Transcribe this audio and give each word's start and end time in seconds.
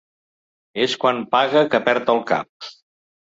És 0.85 0.95
quan 1.03 1.19
paga 1.35 1.63
que 1.75 1.83
perd 1.89 2.09
el 2.17 2.23
cap. 2.31 2.73